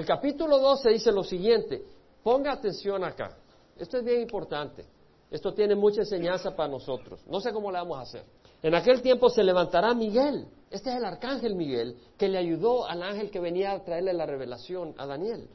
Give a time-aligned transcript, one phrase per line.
[0.00, 1.84] El capítulo 12 dice lo siguiente,
[2.22, 3.36] ponga atención acá,
[3.76, 4.86] esto es bien importante,
[5.30, 8.24] esto tiene mucha enseñanza para nosotros, no sé cómo le vamos a hacer.
[8.62, 13.02] En aquel tiempo se levantará Miguel, este es el arcángel Miguel, que le ayudó al
[13.02, 15.50] ángel que venía a traerle la revelación a Daniel.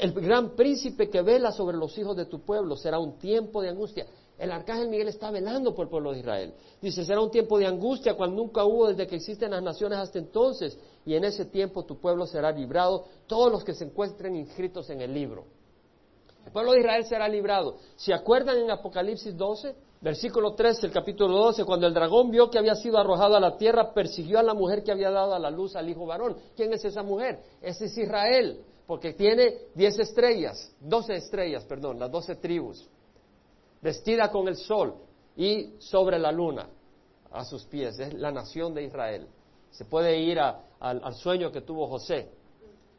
[0.00, 3.68] El gran príncipe que vela sobre los hijos de tu pueblo será un tiempo de
[3.68, 4.06] angustia.
[4.36, 6.54] El arcángel Miguel está velando por el pueblo de Israel.
[6.80, 10.18] Dice, será un tiempo de angustia cual nunca hubo desde que existen las naciones hasta
[10.18, 10.76] entonces.
[11.06, 15.00] Y en ese tiempo tu pueblo será librado, todos los que se encuentren inscritos en
[15.00, 15.44] el libro.
[16.44, 17.76] El pueblo de Israel será librado.
[17.96, 19.74] ¿Se acuerdan en Apocalipsis 12?
[20.00, 23.56] Versículo 13, el capítulo 12, cuando el dragón vio que había sido arrojado a la
[23.56, 26.36] tierra, persiguió a la mujer que había dado a la luz al hijo varón.
[26.54, 27.38] ¿Quién es esa mujer?
[27.62, 32.86] Ese es Israel, porque tiene diez estrellas, doce estrellas, perdón, las doce tribus
[33.84, 34.94] vestida con el sol
[35.36, 36.66] y sobre la luna
[37.30, 37.98] a sus pies.
[37.98, 39.28] Es la nación de Israel.
[39.70, 42.30] Se puede ir al sueño que tuvo José,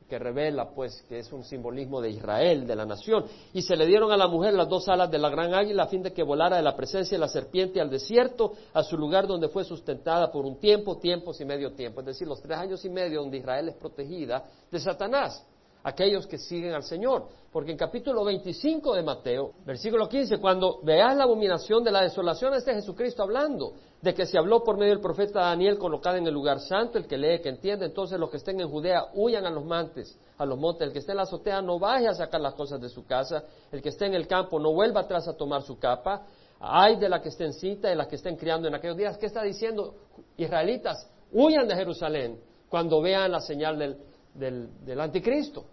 [0.07, 3.25] que revela pues que es un simbolismo de Israel, de la nación.
[3.53, 5.87] Y se le dieron a la mujer las dos alas de la gran águila a
[5.87, 9.25] fin de que volara de la presencia de la serpiente al desierto, a su lugar
[9.25, 12.01] donde fue sustentada por un tiempo, tiempos y medio tiempo.
[12.01, 15.43] Es decir, los tres años y medio donde Israel es protegida de Satanás
[15.85, 17.27] aquellos que siguen al Señor.
[17.51, 22.53] Porque en capítulo 25 de Mateo, versículo 15, cuando veas la abominación de la desolación,
[22.53, 26.27] este es Jesucristo hablando, de que se habló por medio del profeta Daniel colocado en
[26.27, 29.45] el lugar santo, el que lee, que entiende, entonces los que estén en Judea huyan
[29.45, 32.15] a los montes, a los montes, el que esté en la azotea no vaya a
[32.15, 35.27] sacar las cosas de su casa, el que esté en el campo no vuelva atrás
[35.27, 36.25] a tomar su capa,
[36.59, 39.17] hay de la que esté en cita y la que estén criando en aquellos días.
[39.17, 39.93] ¿Qué está diciendo?
[40.35, 45.65] Israelitas, huyan de Jerusalén cuando vean la señal del, del anticristo.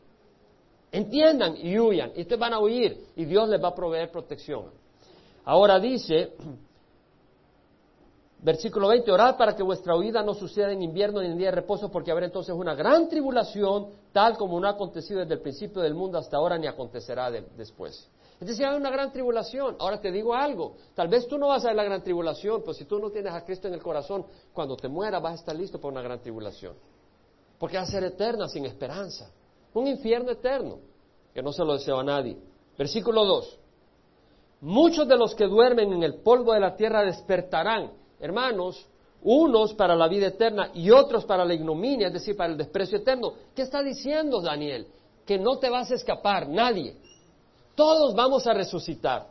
[0.93, 2.12] Entiendan y huyan.
[2.15, 4.67] Y ustedes van a huir y Dios les va a proveer protección.
[5.43, 6.34] Ahora dice,
[8.43, 11.57] versículo 20, orad para que vuestra huida no suceda en invierno ni en día de
[11.57, 15.81] reposo, porque habrá entonces una gran tribulación, tal como no ha acontecido desde el principio
[15.81, 18.06] del mundo hasta ahora, ni acontecerá después.
[18.39, 19.77] Es decir, hay una gran tribulación.
[19.79, 22.75] Ahora te digo algo, tal vez tú no vas a ver la gran tribulación, pero
[22.75, 25.56] si tú no tienes a Cristo en el corazón, cuando te mueras vas a estar
[25.56, 26.75] listo para una gran tribulación.
[27.59, 29.31] Porque va a ser eterna, sin esperanza
[29.75, 30.78] un infierno eterno,
[31.34, 32.37] que no se lo deseo a nadie.
[32.76, 33.59] Versículo 2.
[34.62, 38.87] Muchos de los que duermen en el polvo de la tierra despertarán, hermanos,
[39.22, 42.98] unos para la vida eterna y otros para la ignominia, es decir, para el desprecio
[42.98, 43.32] eterno.
[43.54, 44.87] ¿Qué está diciendo Daniel?
[45.26, 46.97] Que no te vas a escapar, nadie.
[47.75, 49.28] Todos vamos a resucitar.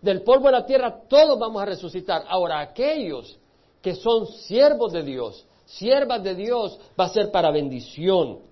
[0.00, 2.24] Del polvo de la tierra todos vamos a resucitar.
[2.28, 3.38] Ahora, aquellos
[3.82, 8.48] que son siervos de Dios, siervas de Dios, va a ser para bendición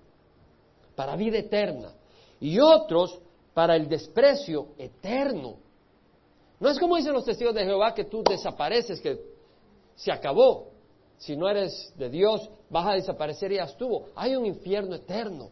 [0.97, 1.93] para vida eterna,
[2.39, 3.19] y otros
[3.53, 5.55] para el desprecio eterno.
[6.59, 9.19] No es como dicen los testigos de Jehová que tú desapareces, que
[9.95, 10.69] se acabó.
[11.17, 14.09] Si no eres de Dios, vas a desaparecer y ya estuvo.
[14.15, 15.49] Hay un infierno eterno.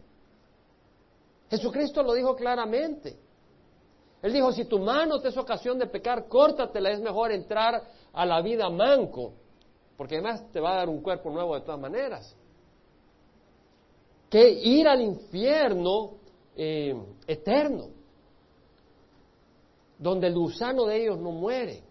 [1.50, 3.18] Jesucristo lo dijo claramente.
[4.22, 8.26] Él dijo, si tu mano te es ocasión de pecar, córtatela, es mejor entrar a
[8.26, 9.34] la vida manco,
[9.98, 12.36] porque además te va a dar un cuerpo nuevo de todas maneras
[14.30, 16.16] que ir al infierno
[16.56, 16.96] eh,
[17.28, 17.90] eterno,
[19.98, 21.84] donde el gusano de ellos no muere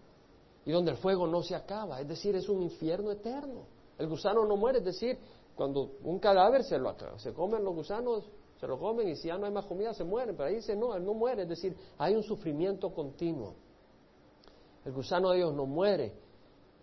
[0.65, 2.01] y donde el fuego no se acaba.
[2.01, 3.67] Es decir, es un infierno eterno.
[3.97, 5.17] El gusano no muere, es decir,
[5.55, 9.37] cuando un cadáver se lo se comen los gusanos, se lo comen y si ya
[9.37, 11.75] no hay más comida se mueren, pero ahí dice no, él no muere, es decir,
[11.97, 13.53] hay un sufrimiento continuo.
[14.83, 16.13] El gusano de ellos no muere,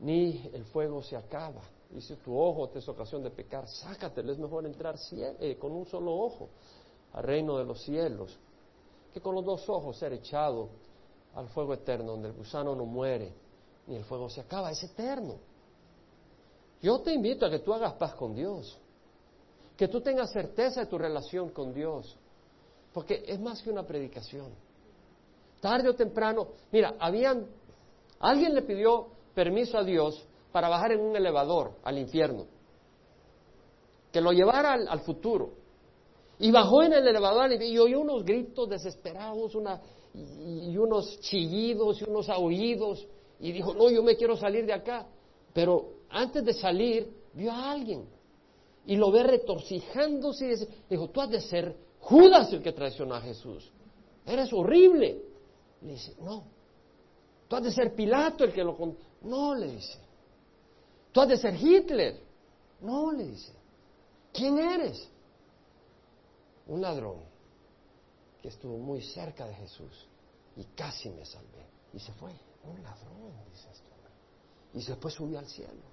[0.01, 1.63] ni el fuego se acaba.
[1.95, 4.33] Y si tu ojo te es ocasión de pecar, sácatelo.
[4.33, 6.49] Es mejor entrar eh, con un solo ojo
[7.13, 8.39] al reino de los cielos
[9.13, 10.71] que con los dos ojos ser echado
[11.35, 13.33] al fuego eterno, donde el gusano no muere
[13.87, 15.37] ni el fuego se acaba, es eterno.
[16.81, 18.79] Yo te invito a que tú hagas paz con Dios,
[19.77, 22.17] que tú tengas certeza de tu relación con Dios,
[22.93, 24.53] porque es más que una predicación.
[25.61, 27.47] Tarde o temprano, mira, habían,
[28.19, 32.47] alguien le pidió permiso a Dios para bajar en un elevador al infierno,
[34.11, 35.53] que lo llevara al, futuro.
[36.43, 39.55] Y bajó en el elevador y oyó unos gritos desesperados
[40.13, 43.07] y, unos chillidos y unos aullidos.
[43.39, 45.07] Y dijo, no, yo me quiero salir de acá.
[45.55, 48.09] Pero antes de salir, vio a alguien.
[48.87, 53.21] Y lo ve retorcijándose y dijo, tú has de ser Judas el que traicionó a
[53.21, 53.71] Jesús.
[54.27, 55.23] Eres horrible.
[55.81, 56.43] Le dice, no.
[57.47, 58.77] Tú has de ser Pilato el que lo...
[59.23, 59.97] No, le dice.
[61.13, 62.19] Tú has de ser Hitler.
[62.81, 63.53] No, le dice.
[64.33, 65.09] ¿Quién eres?
[66.67, 67.21] Un ladrón
[68.41, 70.09] que estuvo muy cerca de Jesús
[70.57, 71.67] y casi me salvé.
[71.93, 72.33] Y se fue.
[72.65, 73.91] Un ladrón, dice esto.
[74.75, 75.93] Y después subió al cielo.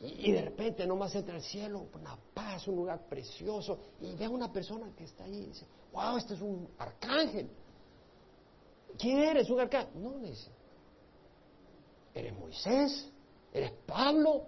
[0.00, 4.30] Y, de repente nomás entra al cielo, una paz, un lugar precioso, y ve a
[4.30, 7.48] una persona que está ahí y dice, wow, este es un arcángel.
[8.98, 9.48] ¿Quién eres?
[9.48, 10.02] ¿Un arcángel?
[10.02, 10.50] No, le dice.
[12.14, 13.10] ¿Eres Moisés?
[13.52, 14.46] ¿Eres Pablo?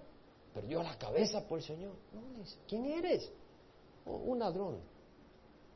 [0.53, 1.95] Perdió la cabeza por el Señor.
[2.13, 2.59] No, le dice.
[2.69, 3.31] ¿Quién eres?
[4.13, 4.79] Un ladrón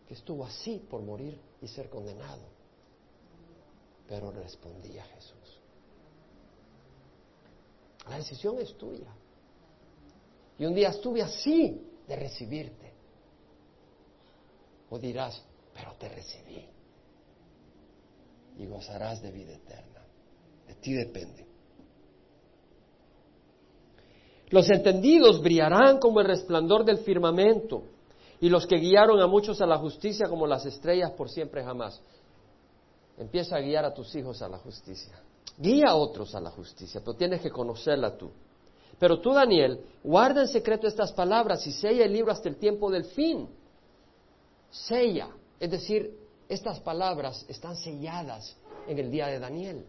[0.07, 2.43] que estuvo así por morir y ser condenado.
[4.09, 5.61] Pero respondía Jesús.
[8.09, 9.13] La decisión es tuya.
[10.59, 12.93] Y un día estuve así de recibirte.
[14.91, 15.43] O dirás,
[15.73, 16.69] pero te recibí.
[18.59, 20.05] Y gozarás de vida eterna.
[20.67, 21.47] De ti depende.
[24.51, 27.85] Los entendidos brillarán como el resplandor del firmamento,
[28.43, 32.03] y los que guiaron a muchos a la justicia como las estrellas por siempre jamás.
[33.17, 35.13] Empieza a guiar a tus hijos a la justicia.
[35.57, 38.33] Guía a otros a la justicia, pero tienes que conocerla tú.
[38.99, 42.91] Pero tú, Daniel, guarda en secreto estas palabras y sella el libro hasta el tiempo
[42.91, 43.49] del fin.
[44.73, 45.29] Sella,
[45.61, 46.19] es decir,
[46.49, 48.57] estas palabras están selladas
[48.89, 49.87] en el día de Daniel.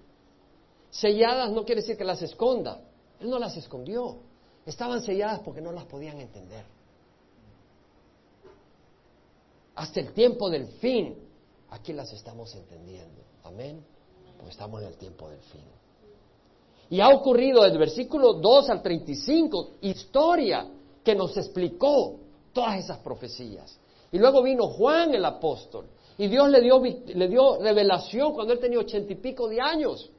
[0.91, 2.81] Selladas no quiere decir que las esconda.
[3.19, 4.19] Él no las escondió.
[4.63, 6.65] Estaban selladas porque no las podían entender.
[9.75, 11.15] Hasta el tiempo del fin,
[11.69, 13.21] aquí las estamos entendiendo.
[13.43, 13.83] Amén.
[14.37, 15.61] Porque estamos en el tiempo del fin.
[16.89, 20.67] Y ha ocurrido desde el versículo 2 al 35 historia
[21.03, 22.19] que nos explicó
[22.53, 23.79] todas esas profecías.
[24.11, 25.87] Y luego vino Juan el apóstol.
[26.17, 30.11] Y Dios le dio, le dio revelación cuando él tenía ochenta y pico de años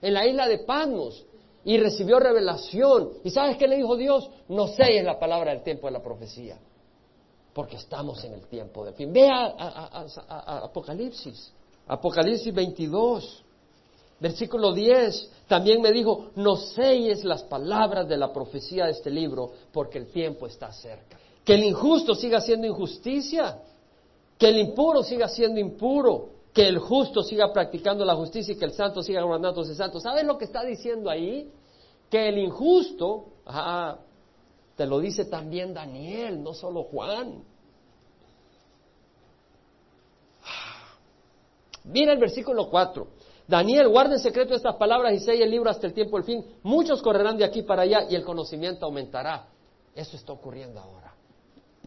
[0.00, 1.26] en la isla de Patmos.
[1.64, 3.10] Y recibió revelación.
[3.22, 4.28] ¿Y sabes qué le dijo Dios?
[4.48, 6.58] No sé es la palabra del tiempo de la profecía.
[7.52, 9.12] Porque estamos en el tiempo del fin.
[9.12, 11.52] Ve a, Apocalipsis.
[11.86, 13.44] Apocalipsis 22.
[14.20, 19.50] Versículo 10, también me dijo, no selles las palabras de la profecía de este libro,
[19.72, 21.18] porque el tiempo está cerca.
[21.44, 23.58] Que el injusto siga siendo injusticia,
[24.38, 28.64] que el impuro siga siendo impuro, que el justo siga practicando la justicia y que
[28.64, 29.98] el santo siga guardándose santo.
[29.98, 31.50] ¿Sabes lo que está diciendo ahí?
[32.08, 33.24] Que el injusto,
[34.76, 37.44] te lo dice también Daniel, no solo Juan.
[41.84, 43.06] Mira el versículo 4.
[43.46, 46.44] Daniel, guarda en secreto estas palabras y sella el libro hasta el tiempo del fin.
[46.62, 49.48] Muchos correrán de aquí para allá y el conocimiento aumentará.
[49.94, 51.12] Eso está ocurriendo ahora.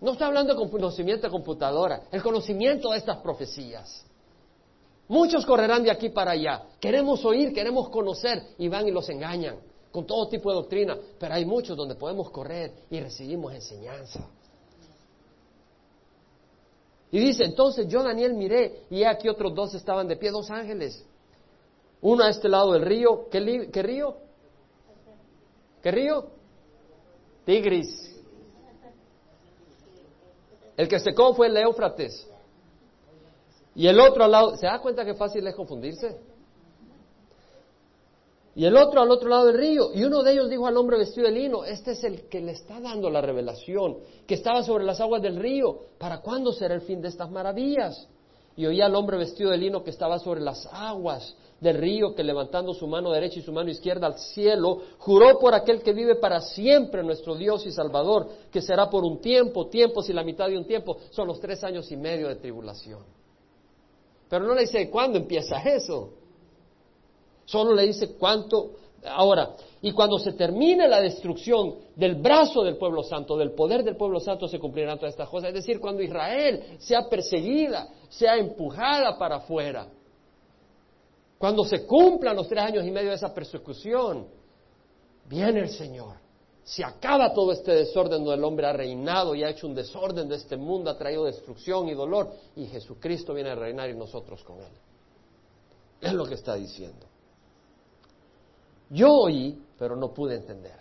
[0.02, 4.06] No estoy hablando de conocimiento de computadora, el conocimiento de estas profecías.
[5.08, 6.64] Muchos correrán de aquí para allá.
[6.80, 9.58] Queremos oír, queremos conocer y van y los engañan
[9.96, 10.98] con todo tipo de doctrina.
[11.18, 14.28] Pero hay muchos donde podemos correr y recibimos enseñanza.
[17.12, 21.06] Y dice, entonces yo Daniel miré y aquí otros dos estaban de pie, dos ángeles
[22.06, 23.28] uno a este lado del río.
[23.32, 24.18] ¿Qué, río?
[25.82, 26.28] ¿Qué río?
[27.46, 28.16] Tigris.
[30.78, 32.30] El que secó fue el Éufrates.
[33.74, 36.16] Y el otro al lado, ¿se da cuenta que fácil es confundirse?
[38.56, 39.92] Y el otro al otro lado del río.
[39.94, 42.54] Y uno de ellos dijo al hombre vestido de lino, este es el que le
[42.54, 45.80] está dando la revelación, que estaba sobre las aguas del río.
[45.98, 48.08] ¿Para cuándo será el fin de estas maravillas?
[48.56, 52.24] Y oía al hombre vestido de lino que estaba sobre las aguas del río que
[52.24, 56.16] levantando su mano derecha y su mano izquierda al cielo, juró por aquel que vive
[56.16, 60.48] para siempre nuestro Dios y Salvador, que será por un tiempo, tiempos y la mitad
[60.48, 63.00] de un tiempo, son los tres años y medio de tribulación.
[64.30, 66.10] Pero no le dice cuándo empieza eso,
[67.46, 68.72] solo le dice cuánto.
[69.08, 73.96] Ahora, y cuando se termine la destrucción del brazo del pueblo santo, del poder del
[73.96, 75.50] pueblo santo, se cumplirán todas estas cosas.
[75.50, 79.88] Es decir, cuando Israel sea perseguida, sea empujada para afuera,
[81.38, 84.26] cuando se cumplan los tres años y medio de esa persecución,
[85.30, 86.16] viene el Señor.
[86.64, 90.28] Se acaba todo este desorden donde el hombre ha reinado y ha hecho un desorden
[90.28, 94.44] de este mundo, ha traído destrucción y dolor, y Jesucristo viene a reinar y nosotros
[94.44, 94.72] con Él.
[96.02, 97.06] Es lo que está diciendo.
[98.90, 100.80] Yo oí, pero no pude entender.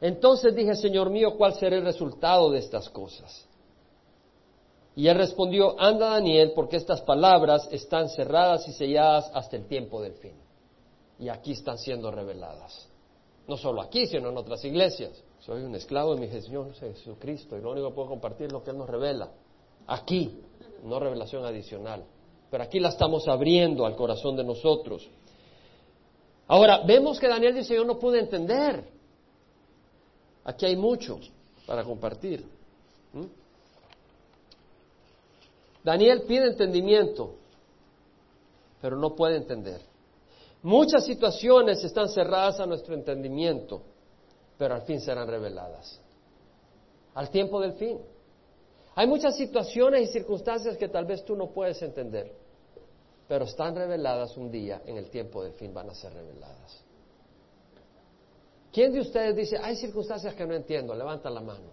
[0.00, 3.46] Entonces dije, Señor mío, ¿cuál será el resultado de estas cosas?
[4.96, 10.00] Y él respondió, anda Daniel, porque estas palabras están cerradas y selladas hasta el tiempo
[10.00, 10.34] del fin.
[11.18, 12.88] Y aquí están siendo reveladas.
[13.48, 15.22] No solo aquí, sino en otras iglesias.
[15.40, 18.62] Soy un esclavo de mi Señor Jesucristo y lo único que puedo compartir es lo
[18.62, 19.30] que Él nos revela.
[19.86, 20.40] Aquí,
[20.84, 22.04] no revelación adicional.
[22.50, 25.08] Pero aquí la estamos abriendo al corazón de nosotros.
[26.46, 28.84] Ahora, vemos que Daniel dice, yo no pude entender.
[30.44, 31.18] Aquí hay mucho
[31.66, 32.44] para compartir.
[35.82, 37.34] Daniel pide entendimiento,
[38.80, 39.80] pero no puede entender.
[40.62, 43.82] Muchas situaciones están cerradas a nuestro entendimiento
[44.58, 46.00] pero al fin serán reveladas.
[47.14, 47.98] Al tiempo del fin.
[48.94, 52.32] Hay muchas situaciones y circunstancias que tal vez tú no puedes entender,
[53.26, 56.84] pero están reveladas un día, en el tiempo del fin van a ser reveladas.
[58.72, 60.94] ¿Quién de ustedes dice, hay circunstancias que no entiendo?
[60.94, 61.70] Levanta la mano.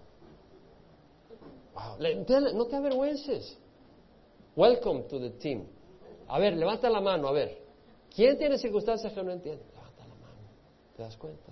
[2.53, 3.57] no te avergüences.
[4.55, 5.65] Welcome to the team.
[6.27, 7.57] A ver, levanta la mano, a ver.
[8.13, 9.63] ¿Quién tiene circunstancias que no entiende?
[9.73, 10.37] Levanta la mano.
[10.95, 11.51] ¿Te das cuenta?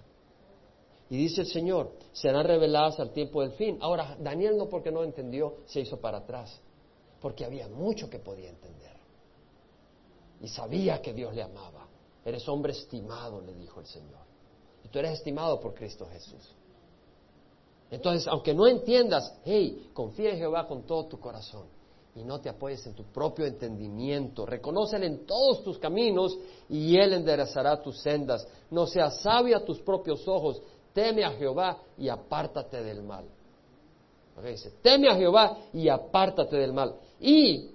[1.09, 3.79] Y dice el Señor, serán reveladas al tiempo del fin.
[3.81, 6.61] Ahora, Daniel no porque no entendió, se hizo para atrás,
[7.19, 8.98] porque había mucho que podía entender.
[10.41, 11.87] Y sabía que Dios le amaba.
[12.23, 14.21] Eres hombre estimado, le dijo el Señor.
[14.83, 16.55] Y tú eres estimado por Cristo Jesús.
[17.91, 21.65] Entonces, aunque no entiendas, hey, confía en Jehová con todo tu corazón
[22.15, 24.45] y no te apoyes en tu propio entendimiento.
[24.45, 28.47] Reconócele en todos tus caminos y Él enderezará tus sendas.
[28.69, 30.61] No seas sabio a tus propios ojos,
[30.93, 33.25] teme a Jehová y apártate del mal.
[34.43, 36.95] dice, teme a Jehová y apártate del mal.
[37.19, 37.71] Y,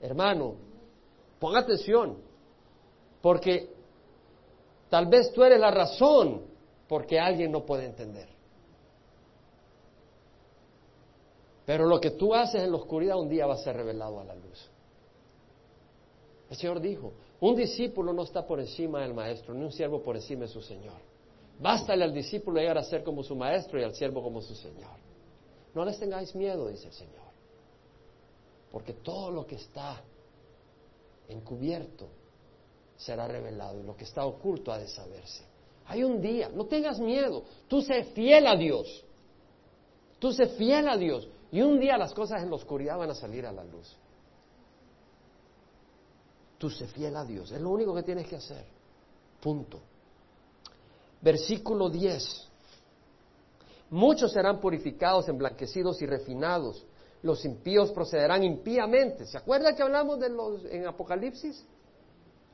[0.00, 0.54] hermano,
[1.42, 2.18] pon atención,
[3.20, 3.68] porque
[4.88, 6.42] tal vez tú eres la razón
[6.86, 8.28] porque alguien no puede entender.
[11.66, 14.24] Pero lo que tú haces en la oscuridad un día va a ser revelado a
[14.24, 14.70] la luz.
[16.48, 20.14] El Señor dijo, un discípulo no está por encima del maestro, ni un siervo por
[20.14, 21.00] encima de su Señor.
[21.58, 24.96] Bástale al discípulo llegar a ser como su maestro y al siervo como su Señor.
[25.74, 27.32] No les tengáis miedo, dice el Señor,
[28.70, 30.04] porque todo lo que está
[31.28, 32.08] encubierto
[32.96, 35.44] será revelado y lo que está oculto ha de saberse.
[35.86, 39.04] Hay un día, no tengas miedo, tú sé fiel a Dios,
[40.18, 43.14] tú sé fiel a Dios y un día las cosas en la oscuridad van a
[43.14, 43.96] salir a la luz.
[46.58, 48.64] Tú sé fiel a Dios, es lo único que tienes que hacer,
[49.40, 49.80] punto.
[51.20, 52.48] Versículo 10.
[53.90, 56.84] Muchos serán purificados, emblanquecidos y refinados.
[57.22, 59.26] Los impíos procederán impíamente.
[59.26, 61.64] ¿Se acuerdan que hablamos de los en Apocalipsis?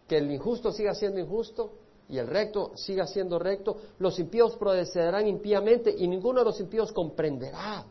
[0.06, 1.72] Que el injusto siga siendo injusto
[2.08, 3.76] y el recto siga siendo recto.
[3.98, 7.84] Los impíos procederán impíamente y ninguno de los impíos comprenderá.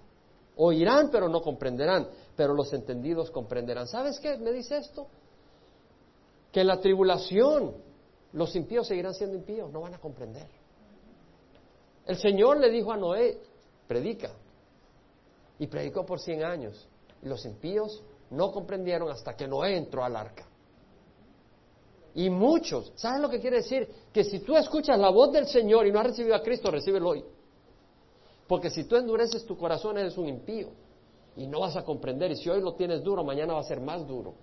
[0.56, 2.08] Oirán, pero no comprenderán.
[2.36, 3.88] Pero los entendidos comprenderán.
[3.88, 5.08] ¿Sabes qué me dice esto?
[6.52, 7.74] Que en la tribulación
[8.34, 10.48] los impíos seguirán siendo impíos, no van a comprender.
[12.06, 13.38] El Señor le dijo a Noé,
[13.88, 14.32] predica.
[15.60, 16.88] Y predicó por cien años.
[17.22, 20.46] Y los impíos no comprendieron hasta que Noé entró al arca.
[22.14, 23.88] Y muchos, ¿sabes lo que quiere decir?
[24.12, 27.10] Que si tú escuchas la voz del Señor y no has recibido a Cristo, recíbelo
[27.10, 27.24] hoy.
[28.48, 30.70] Porque si tú endureces tu corazón, eres un impío.
[31.36, 32.32] Y no vas a comprender.
[32.32, 34.34] Y si hoy lo tienes duro, mañana va a ser más duro.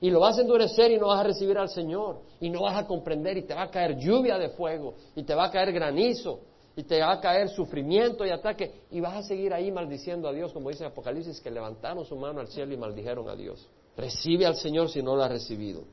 [0.00, 2.22] Y lo vas a endurecer y no vas a recibir al Señor.
[2.40, 4.94] Y no vas a comprender y te va a caer lluvia de fuego.
[5.14, 6.40] Y te va a caer granizo
[6.74, 10.32] y te va a caer sufrimiento y ataque y vas a seguir ahí maldiciendo a
[10.32, 13.68] Dios, como dice Apocalipsis, que levantaron su mano al cielo y maldijeron a Dios.
[13.96, 15.84] Recibe al Señor si no lo ha recibido.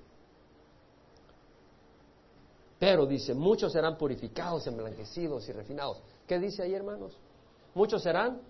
[2.79, 6.01] Pero dice, muchos serán purificados, emblanquecidos y refinados.
[6.25, 7.17] ¿Qué dice ahí, hermanos?
[7.75, 8.41] Muchos serán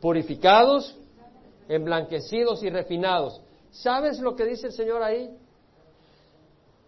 [0.00, 0.96] purificados,
[1.68, 3.42] emblanquecidos y refinados.
[3.70, 5.36] ¿Sabes lo que dice el Señor ahí?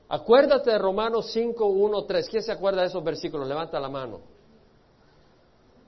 [0.09, 2.29] Acuérdate de Romanos 5, 1, 3.
[2.31, 3.47] ¿Quién se acuerda de esos versículos?
[3.47, 4.21] Levanta la mano.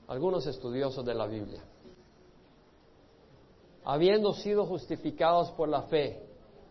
[0.07, 1.63] Algunos estudiosos de la Biblia.
[3.83, 6.21] Habiendo sido justificados por la fe,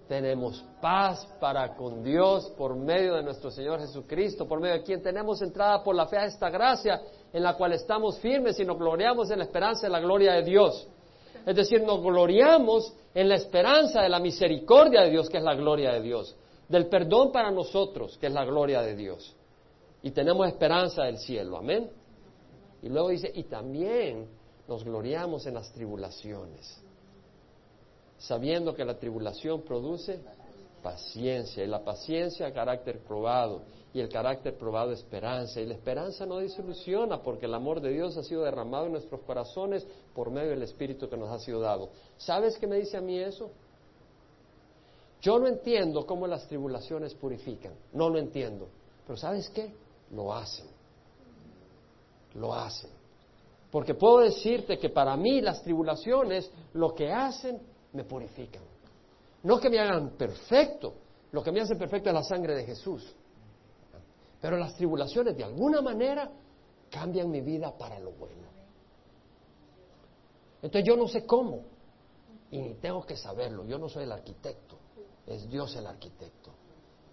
[0.06, 5.02] tenemos paz para con Dios por medio de nuestro Señor Jesucristo, por medio de quien
[5.02, 7.00] tenemos entrada por la fe a esta gracia
[7.32, 10.42] en la cual estamos firmes y nos gloriamos en la esperanza de la gloria de
[10.42, 10.86] Dios.
[11.44, 15.54] Es decir, nos gloriamos en la esperanza de la misericordia de Dios, que es la
[15.54, 16.36] gloria de Dios
[16.70, 19.34] del perdón para nosotros, que es la gloria de Dios.
[20.02, 21.90] Y tenemos esperanza del cielo, amén.
[22.80, 24.28] Y luego dice, y también
[24.68, 26.80] nos gloriamos en las tribulaciones,
[28.18, 30.20] sabiendo que la tribulación produce
[30.80, 33.62] paciencia, y la paciencia carácter probado,
[33.92, 38.16] y el carácter probado esperanza, y la esperanza no desilusiona, porque el amor de Dios
[38.16, 39.84] ha sido derramado en nuestros corazones
[40.14, 41.90] por medio del Espíritu que nos ha sido dado.
[42.16, 43.50] ¿Sabes qué me dice a mí eso?
[45.20, 48.68] Yo no entiendo cómo las tribulaciones purifican, no lo entiendo,
[49.06, 49.72] pero ¿sabes qué?
[50.12, 50.66] Lo hacen,
[52.34, 52.90] lo hacen.
[53.70, 57.60] Porque puedo decirte que para mí las tribulaciones lo que hacen
[57.92, 58.62] me purifican.
[59.42, 60.94] No que me hagan perfecto,
[61.32, 63.14] lo que me hace perfecto es la sangre de Jesús.
[64.40, 66.30] Pero las tribulaciones de alguna manera
[66.90, 68.48] cambian mi vida para lo bueno.
[70.62, 71.62] Entonces yo no sé cómo
[72.50, 74.79] y ni tengo que saberlo, yo no soy el arquitecto.
[75.26, 76.50] Es Dios el arquitecto.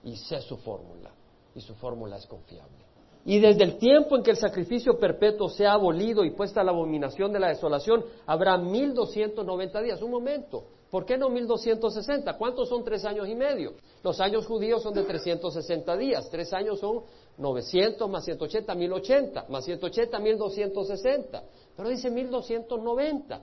[0.04, 1.12] Y sé su fórmula.
[1.56, 2.86] y su fórmula es confiable.
[3.26, 7.34] Y desde el tiempo en que el sacrificio perpetuo sea abolido y puesta la abominación
[7.34, 10.02] de la desolación, habrá 1290 días.
[10.02, 12.38] Un momento, ¿por qué no 1260?
[12.38, 13.74] ¿Cuántos son tres años y medio?
[14.02, 16.30] Los años judíos son de 360 días.
[16.30, 17.02] Tres años son
[17.38, 21.44] 900 más 180, 1080, más 180, 1260.
[21.76, 23.42] Pero dice 1290.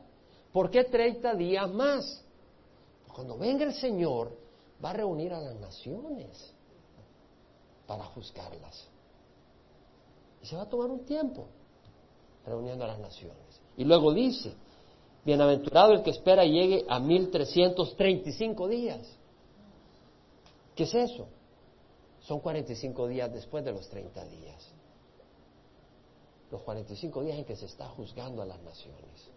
[0.50, 2.25] ¿Por qué 30 días más?
[3.12, 4.43] Cuando venga el Señor,
[4.85, 6.53] va a reunir a las naciones
[7.87, 8.87] para juzgarlas.
[10.43, 11.47] Y se va a tomar un tiempo
[12.45, 13.61] reuniendo a las naciones.
[13.76, 14.55] Y luego dice,
[15.25, 19.09] bienaventurado el que espera llegue a 1335 días.
[20.75, 21.29] ¿Qué es eso?
[22.21, 24.71] Son 45 días después de los 30 días.
[26.50, 29.31] Los 45 días en que se está juzgando a las naciones.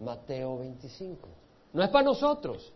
[0.00, 1.28] Mateo 25.
[1.72, 2.72] No es para nosotros,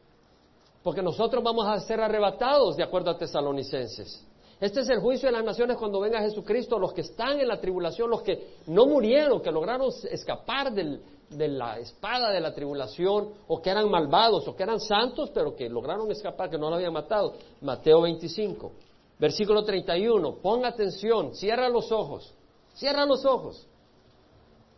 [0.83, 4.27] porque nosotros vamos a ser arrebatados de acuerdo a tesalonicenses.
[4.61, 7.61] Este es el juicio de las naciones cuando venga Jesucristo, los que están en la
[7.61, 13.61] tribulación, los que no murieron, que lograron escapar de la espada de la tribulación, o
[13.61, 16.93] que eran malvados, o que eran santos, pero que lograron escapar, que no lo habían
[16.93, 17.35] matado.
[17.61, 18.71] Mateo 25,
[19.19, 22.33] versículo 31, ponga atención, cierra los ojos,
[22.75, 23.67] cierra los ojos,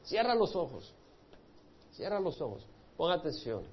[0.02, 0.94] cierra los ojos,
[1.92, 3.64] cierra los ojos, ponga atención.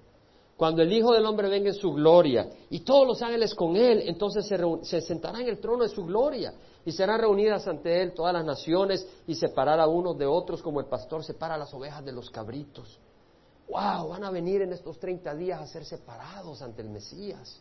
[0.61, 4.03] Cuando el Hijo del Hombre venga en su gloria y todos los ángeles con él,
[4.05, 4.45] entonces
[4.83, 6.53] se, sentará en el trono de su gloria
[6.85, 10.85] y serán reunidas ante él todas las naciones y separará unos de otros como el
[10.85, 12.99] pastor separa las ovejas de los cabritos.
[13.69, 14.09] ¡Wow!
[14.09, 17.59] Van a venir en estos 30 días a ser separados ante el Mesías.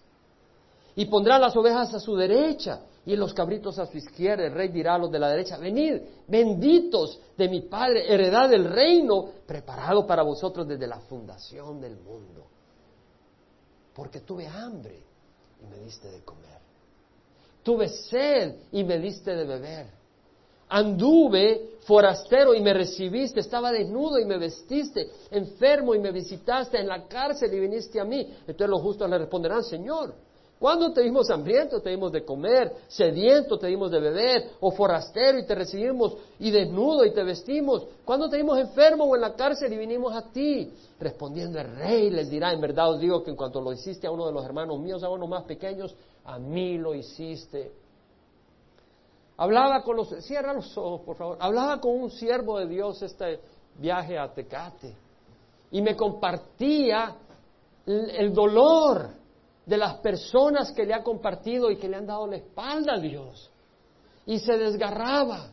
[0.95, 4.45] Y pondrá las ovejas a su derecha y los cabritos a su izquierda.
[4.45, 8.66] El rey dirá a los de la derecha, venid, benditos de mi Padre, heredad del
[8.66, 12.60] reino preparado para vosotros desde la fundación del mundo
[13.94, 15.02] porque tuve hambre
[15.62, 16.59] y me diste de comer.
[17.62, 19.87] Tuve sed y me diste de beber.
[20.68, 26.87] Anduve forastero y me recibiste, estaba desnudo y me vestiste, enfermo y me visitaste, en
[26.87, 28.20] la cárcel y viniste a mí.
[28.40, 30.14] Entonces los justos le responderán, Señor,
[30.61, 35.38] ¿Cuándo te dimos hambriento, te dimos de comer, sediento, te dimos de beber, o forastero
[35.38, 37.87] y te recibimos, y desnudo y te vestimos?
[38.05, 40.70] ¿Cuándo te dimos enfermo o en la cárcel y vinimos a ti?
[41.01, 44.11] Respondiendo el rey les dirá, en verdad os digo que en cuanto lo hiciste a
[44.11, 45.96] uno de los hermanos míos, a uno más pequeños,
[46.27, 47.73] a mí lo hiciste.
[49.38, 53.40] Hablaba con los, cierra los ojos por favor, hablaba con un siervo de Dios este
[53.79, 54.94] viaje a Tecate
[55.70, 57.16] y me compartía
[57.87, 59.19] el dolor
[59.66, 63.01] de las personas que le ha compartido y que le han dado la espalda a
[63.01, 63.51] Dios.
[64.27, 65.51] Y se desgarraba.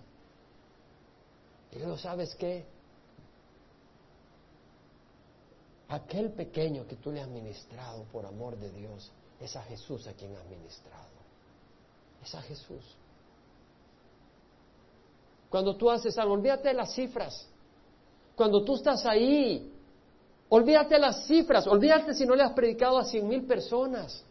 [1.72, 2.66] Y luego, ¿sabes qué?
[5.90, 10.14] Aquel pequeño que tú le has ministrado por amor de Dios, es a Jesús a
[10.14, 11.06] quien has ministrado.
[12.24, 12.84] Es a Jesús.
[15.50, 17.48] Cuando tú haces algo, olvídate de las cifras.
[18.36, 19.77] Cuando tú estás ahí
[20.50, 24.24] Olvídate las cifras, olvídate si no le has predicado a cien mil personas.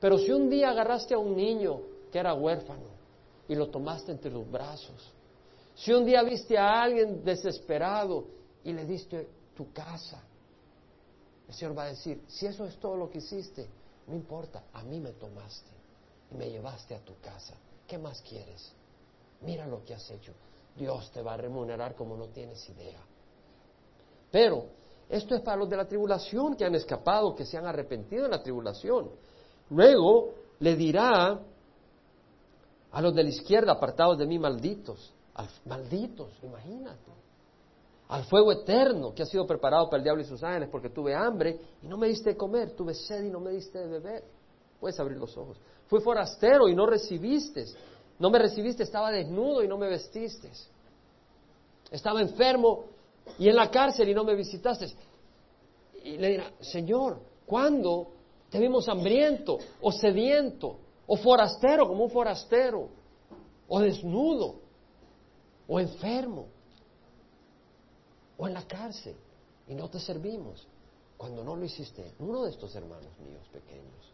[0.00, 2.86] Pero si un día agarraste a un niño que era huérfano
[3.46, 5.12] y lo tomaste entre los brazos,
[5.74, 8.24] si un día viste a alguien desesperado
[8.64, 10.20] y le diste tu casa,
[11.46, 13.68] el Señor va a decir, si eso es todo lo que hiciste,
[14.06, 15.70] no importa, a mí me tomaste
[16.32, 17.54] y me llevaste a tu casa.
[17.86, 18.72] ¿Qué más quieres?
[19.40, 20.32] Mira lo que has hecho.
[20.76, 23.00] Dios te va a remunerar como no tienes idea.
[24.30, 24.66] Pero
[25.08, 28.30] esto es para los de la tribulación que han escapado, que se han arrepentido en
[28.30, 29.10] la tribulación.
[29.70, 31.40] Luego le dirá
[32.90, 35.12] a los de la izquierda, apartados de mí, malditos.
[35.64, 37.12] malditos, imagínate.
[38.08, 41.14] Al fuego eterno que ha sido preparado para el diablo y sus ángeles, porque tuve
[41.14, 44.24] hambre y no me diste de comer, tuve sed y no me diste de beber.
[44.80, 45.58] Puedes abrir los ojos.
[45.86, 47.64] Fui forastero y no recibiste.
[48.18, 50.50] No me recibiste, estaba desnudo y no me vestiste.
[51.90, 52.84] Estaba enfermo
[53.38, 54.88] y en la cárcel y no me visitaste.
[56.04, 58.12] Y le dirá, Señor, ¿cuándo
[58.50, 62.88] te vimos hambriento o sediento o forastero como un forastero
[63.68, 64.60] o desnudo
[65.66, 66.46] o enfermo
[68.36, 69.16] o en la cárcel
[69.66, 70.66] y no te servimos?
[71.16, 74.12] Cuando no lo hiciste, uno de estos hermanos míos pequeños,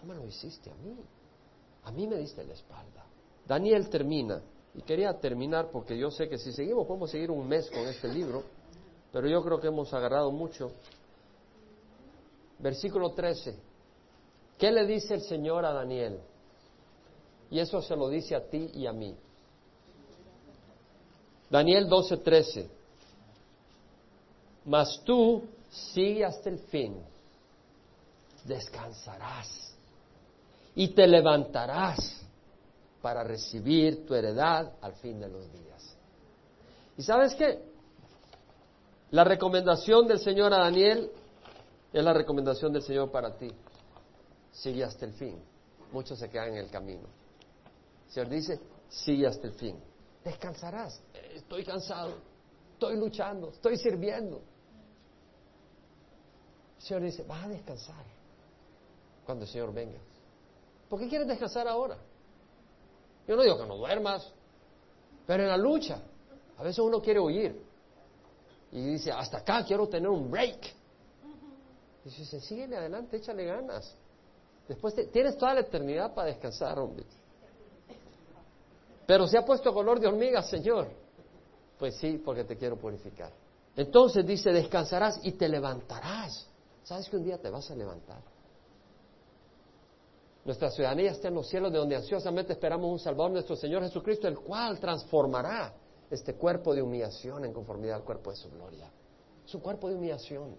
[0.00, 0.96] no me lo hiciste a mí.
[1.84, 3.04] A mí me diste la espalda.
[3.46, 4.40] Daniel termina
[4.74, 8.08] y quería terminar porque yo sé que si seguimos podemos seguir un mes con este
[8.08, 8.44] libro,
[9.12, 10.72] pero yo creo que hemos agarrado mucho.
[12.58, 13.56] Versículo 13.
[14.58, 16.20] ¿Qué le dice el Señor a Daniel?
[17.50, 19.16] Y eso se lo dice a ti y a mí.
[21.50, 22.68] Daniel 12:13.
[24.64, 26.96] Mas tú sigue hasta el fin,
[28.44, 29.74] descansarás
[30.74, 32.22] y te levantarás
[33.02, 35.96] para recibir tu heredad al fin de los días.
[36.96, 37.62] ¿Y sabes qué?
[39.10, 41.10] La recomendación del Señor a Daniel
[41.92, 43.50] es la recomendación del Señor para ti.
[44.52, 45.40] Sigue hasta el fin.
[45.92, 47.08] Muchos se quedan en el camino.
[48.06, 49.76] El Señor dice, sigue hasta el fin.
[50.24, 51.00] Descansarás.
[51.34, 52.14] Estoy cansado.
[52.72, 53.50] Estoy luchando.
[53.50, 54.42] Estoy sirviendo.
[56.78, 58.04] El Señor dice, vas a descansar
[59.24, 59.98] cuando el Señor venga.
[60.88, 61.98] ¿Por qué quieres descansar ahora?
[63.28, 64.26] Yo no digo que no duermas,
[65.26, 66.00] pero en la lucha,
[66.56, 67.62] a veces uno quiere huir
[68.72, 70.74] y dice, hasta acá quiero tener un break.
[72.06, 73.94] Y dice, sígueme adelante, échale ganas.
[74.66, 77.04] Después tienes toda la eternidad para descansar, hombre.
[79.06, 80.88] Pero se ha puesto color de hormiga, Señor.
[81.78, 83.30] Pues sí, porque te quiero purificar.
[83.76, 86.48] Entonces dice, descansarás y te levantarás.
[86.82, 88.22] ¿Sabes que un día te vas a levantar?
[90.48, 94.26] Nuestra ciudadanía está en los cielos, de donde ansiosamente esperamos un Salvador, nuestro Señor Jesucristo,
[94.26, 95.74] el cual transformará
[96.10, 98.90] este cuerpo de humillación en conformidad al cuerpo de su gloria.
[99.46, 100.56] Es un cuerpo de humillación,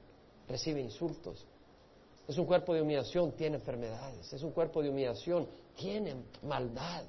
[0.47, 1.43] recibe insultos.
[2.27, 4.31] Es un cuerpo de humillación, tiene enfermedades.
[4.31, 7.05] Es un cuerpo de humillación, tiene maldad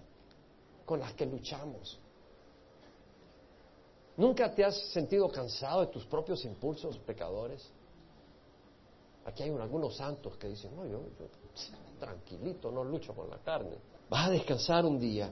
[0.87, 2.01] con las que luchamos.
[4.17, 7.63] ¿Nunca te has sentido cansado de tus propios impulsos pecadores?
[9.27, 11.03] Aquí hay algunos santos que dicen, no, yo,
[11.99, 13.77] tranquilito, no lucho con la carne.
[14.09, 15.31] Vas a descansar un día.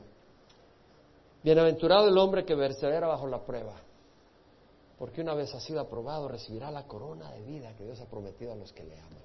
[1.42, 3.74] Bienaventurado el hombre que persevera bajo la prueba,
[4.98, 8.52] porque una vez ha sido aprobado recibirá la corona de vida que Dios ha prometido
[8.52, 9.22] a los que le aman.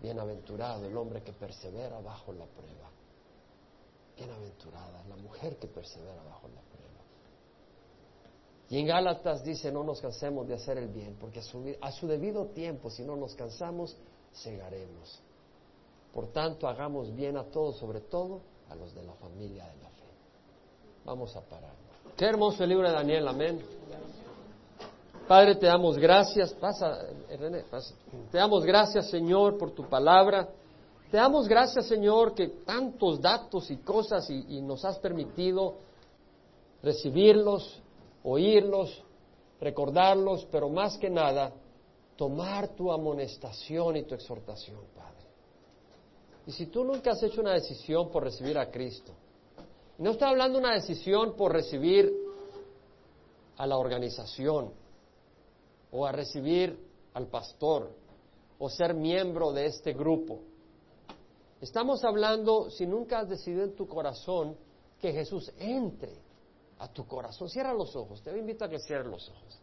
[0.00, 2.90] Bienaventurado el hombre que persevera bajo la prueba.
[4.16, 6.70] Bienaventurada la mujer que persevera bajo la prueba.
[8.68, 11.90] Y en Gálatas dice, no nos cansemos de hacer el bien, porque a su, a
[11.90, 13.96] su debido tiempo, si no nos cansamos,
[14.32, 15.20] segaremos.
[16.12, 19.90] Por tanto, hagamos bien a todos, sobre todo a los de la familia de la
[19.90, 20.08] fe.
[21.04, 21.74] Vamos a parar.
[22.16, 23.60] Qué hermoso el libro de Daniel, amén.
[25.26, 26.52] Padre, te damos gracias.
[26.54, 27.06] Pasa,
[27.38, 27.94] René, pasa.
[28.30, 30.48] Te damos gracias, Señor, por tu palabra.
[31.10, 35.74] Te damos gracias, Señor, que tantos datos y cosas y nos has permitido
[36.82, 37.80] recibirlos,
[38.22, 39.02] oírlos,
[39.60, 41.52] recordarlos, pero más que nada,
[42.16, 45.29] tomar tu amonestación y tu exhortación, Padre.
[46.50, 49.12] Y si tú nunca has hecho una decisión por recibir a Cristo,
[49.98, 52.12] no estoy hablando de una decisión por recibir
[53.56, 54.72] a la organización
[55.92, 56.76] o a recibir
[57.14, 57.92] al pastor
[58.58, 60.40] o ser miembro de este grupo.
[61.60, 64.56] Estamos hablando, si nunca has decidido en tu corazón
[65.00, 66.16] que Jesús entre
[66.80, 67.48] a tu corazón.
[67.48, 69.60] Cierra los ojos, te invito a que cierres los ojos.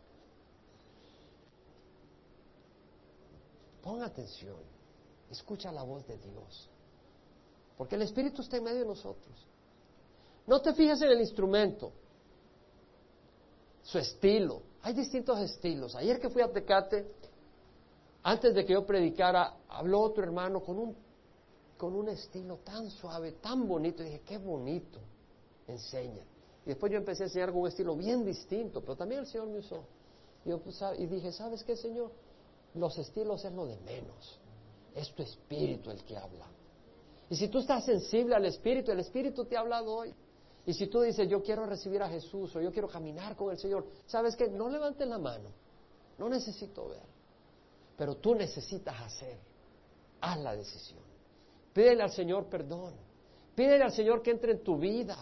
[3.83, 4.61] Pon atención,
[5.29, 6.69] escucha la voz de Dios.
[7.77, 9.45] Porque el Espíritu está en medio de nosotros.
[10.47, 11.91] No te fijes en el instrumento,
[13.83, 14.61] su estilo.
[14.81, 15.95] Hay distintos estilos.
[15.95, 17.05] Ayer que fui a Tecate,
[18.23, 20.95] antes de que yo predicara, habló otro hermano con un,
[21.77, 24.03] con un estilo tan suave, tan bonito.
[24.03, 24.99] Dije, qué bonito,
[25.67, 26.23] enseña.
[26.65, 29.47] Y después yo empecé a enseñar con un estilo bien distinto, pero también el Señor
[29.47, 29.83] me usó.
[30.43, 32.11] Y, pues, y dije, ¿sabes qué, Señor?
[32.73, 34.39] Los estilos es lo de menos.
[34.95, 36.47] Es tu espíritu el que habla.
[37.29, 40.13] Y si tú estás sensible al Espíritu, el Espíritu te ha hablado hoy.
[40.65, 43.57] Y si tú dices, yo quiero recibir a Jesús o yo quiero caminar con el
[43.57, 44.49] Señor, ¿sabes qué?
[44.49, 45.49] No levantes la mano.
[46.17, 47.05] No necesito ver.
[47.97, 49.39] Pero tú necesitas hacer.
[50.21, 50.99] Haz la decisión.
[51.73, 52.93] Pídele al Señor perdón.
[53.55, 55.17] Pídele al Señor que entre en tu vida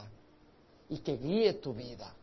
[0.89, 2.13] y que guíe tu vida.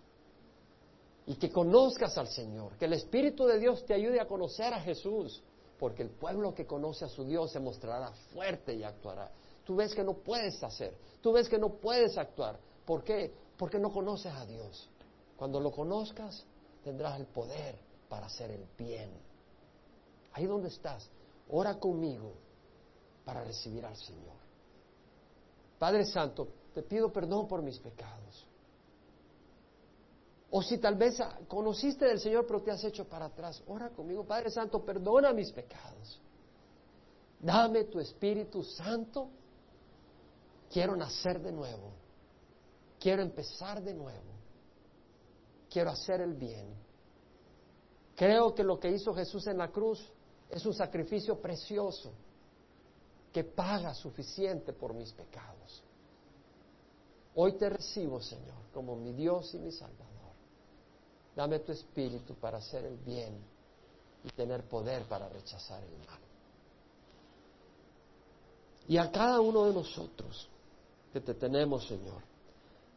[1.27, 2.77] Y que conozcas al Señor.
[2.77, 5.43] Que el Espíritu de Dios te ayude a conocer a Jesús.
[5.79, 9.31] Porque el pueblo que conoce a su Dios se mostrará fuerte y actuará
[9.65, 12.59] tú ves que no puedes hacer, tú ves que no puedes actuar.
[12.85, 13.33] ¿Por qué?
[13.57, 14.89] Porque no conoces a Dios.
[15.37, 16.45] Cuando lo conozcas,
[16.83, 17.77] tendrás el poder
[18.09, 19.11] para hacer el bien.
[20.33, 21.09] Ahí donde estás,
[21.51, 22.33] ora conmigo
[23.25, 24.37] para recibir al Señor.
[25.79, 28.47] Padre Santo, te pido perdón por mis pecados.
[30.51, 34.25] O si tal vez conociste del Señor pero te has hecho para atrás, ora conmigo,
[34.25, 36.21] Padre Santo, perdona mis pecados.
[37.41, 39.29] Dame tu Espíritu Santo
[40.73, 41.93] Quiero nacer de nuevo.
[42.99, 44.33] Quiero empezar de nuevo.
[45.69, 46.75] Quiero hacer el bien.
[48.17, 50.03] Creo que lo que hizo Jesús en la cruz
[50.49, 52.13] es un sacrificio precioso
[53.33, 55.83] que paga suficiente por mis pecados.
[57.35, 60.13] Hoy te recibo, Señor, como mi Dios y mi Salvador.
[61.35, 63.35] Dame tu espíritu para hacer el bien
[64.25, 66.21] y tener poder para rechazar el mal.
[68.89, 70.49] Y a cada uno de nosotros
[71.13, 72.23] que te tenemos, Señor.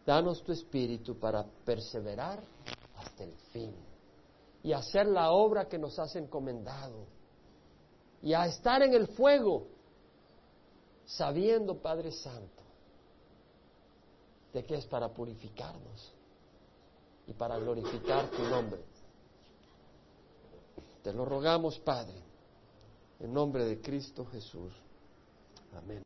[0.06, 2.39] Danos tu espíritu para perseverar
[2.97, 3.73] hasta el fin
[4.63, 7.06] y hacer la obra que nos has encomendado
[8.21, 9.67] y a estar en el fuego,
[11.06, 12.63] sabiendo, Padre Santo,
[14.54, 16.13] de que es para purificarnos
[17.28, 18.82] y para glorificar tu nombre.
[21.04, 22.19] Te lo rogamos, Padre,
[23.19, 24.73] en nombre de Cristo Jesús.
[25.78, 25.93] Amén.